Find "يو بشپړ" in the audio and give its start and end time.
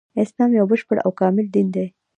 0.59-0.97